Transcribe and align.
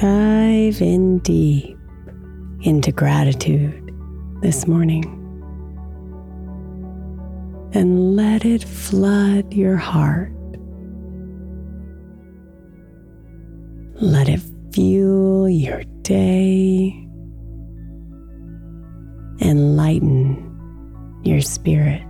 Dive 0.00 0.80
in 0.80 1.18
deep 1.18 1.76
into 2.62 2.90
gratitude 2.90 3.94
this 4.40 4.66
morning 4.66 5.04
and 7.74 8.16
let 8.16 8.46
it 8.46 8.64
flood 8.64 9.52
your 9.52 9.76
heart. 9.76 10.32
Let 13.96 14.30
it 14.30 14.40
fuel 14.72 15.50
your 15.50 15.82
day 16.00 17.06
and 19.42 19.76
lighten 19.76 21.20
your 21.24 21.42
spirit. 21.42 22.09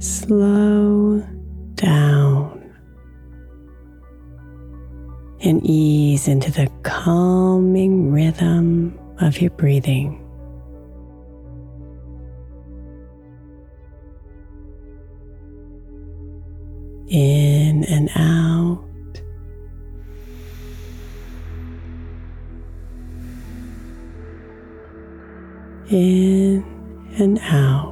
Slow 0.00 1.22
down 1.74 2.74
and 5.42 5.60
ease 5.62 6.26
into 6.26 6.50
the 6.50 6.70
calming 6.82 8.10
rhythm 8.10 8.98
of 9.20 9.42
your 9.42 9.50
breathing. 9.50 10.16
In 17.08 17.84
and 17.84 18.08
out. 18.16 18.82
In 25.90 26.64
and 27.18 27.38
out. 27.42 27.89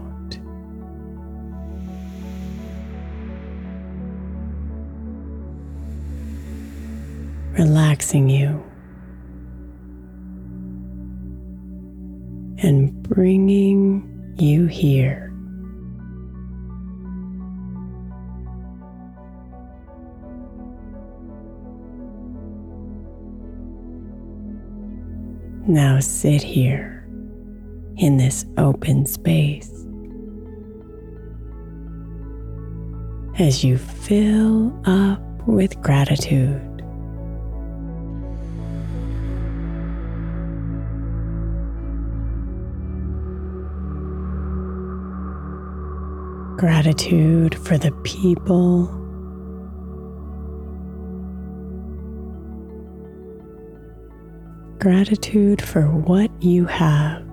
Relaxing 7.59 8.31
you 8.31 8.63
and 12.63 13.03
bringing 13.03 14.35
you 14.39 14.67
here. 14.67 15.25
Now 25.67 25.99
sit 25.99 26.43
here 26.43 27.05
in 27.97 28.17
this 28.17 28.47
open 28.57 29.05
space 29.05 29.71
as 33.39 33.65
you 33.65 33.77
fill 33.77 34.81
up 34.85 35.21
with 35.47 35.81
gratitude. 35.83 36.68
Gratitude 46.59 47.55
for 47.55 47.79
the 47.79 47.93
people, 48.03 48.87
gratitude 54.81 55.63
for 55.63 55.87
what 55.87 56.29
you 56.43 56.67
have. 56.67 57.25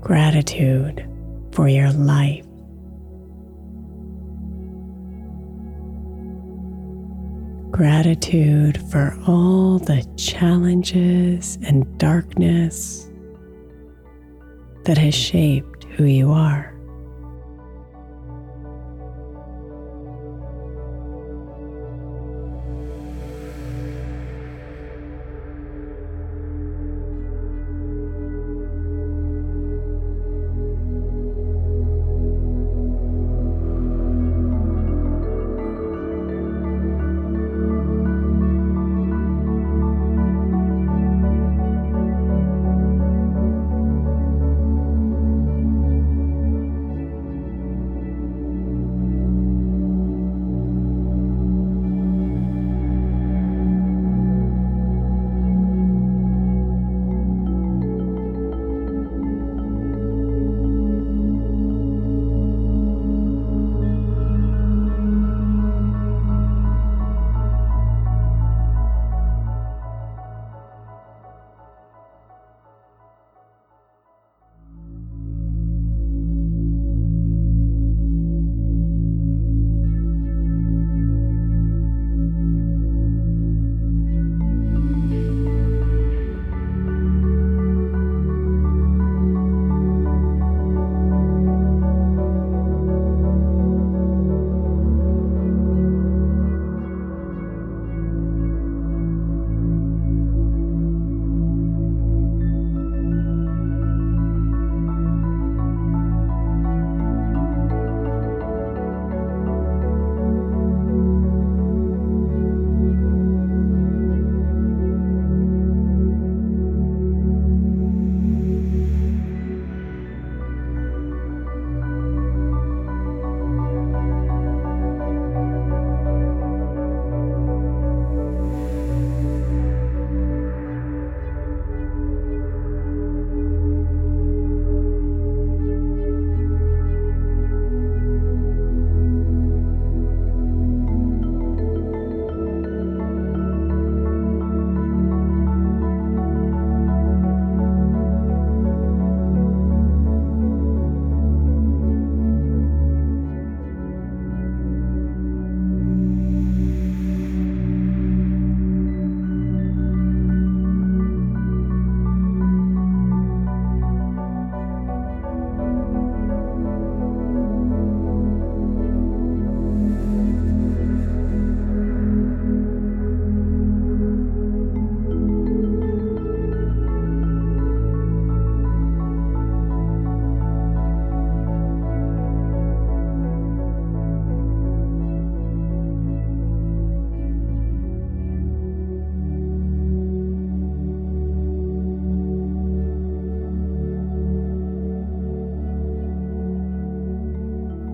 Gratitude 0.00 1.08
for 1.52 1.68
your 1.68 1.92
life. 1.92 2.44
Gratitude 7.70 8.82
for 8.90 9.16
all 9.28 9.78
the 9.78 10.04
challenges 10.16 11.58
and 11.62 11.96
darkness 11.98 13.08
that 14.84 14.98
has 14.98 15.14
shaped 15.14 15.84
who 15.96 16.04
you 16.04 16.32
are. 16.32 16.73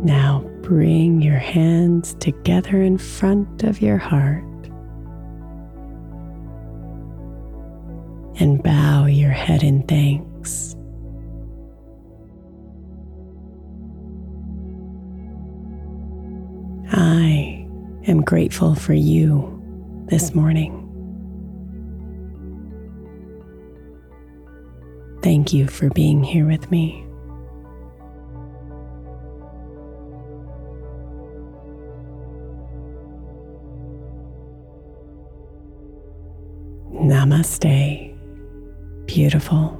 Now 0.02 0.40
bring 0.62 1.20
your 1.20 1.38
hands 1.38 2.14
together 2.20 2.80
in 2.80 2.96
front 2.96 3.64
of 3.64 3.82
your 3.82 3.98
heart 3.98 4.44
and 8.40 8.62
bow 8.62 9.04
your 9.04 9.30
head 9.30 9.62
in 9.62 9.82
thanks. 9.82 10.74
I 16.92 17.66
am 18.06 18.22
grateful 18.22 18.74
for 18.74 18.94
you 18.94 19.62
this 20.06 20.34
morning. 20.34 20.76
Thank 25.22 25.52
you 25.52 25.68
for 25.68 25.90
being 25.90 26.24
here 26.24 26.46
with 26.46 26.70
me. 26.70 27.06
Namaste, 37.00 38.14
beautiful. 39.06 39.79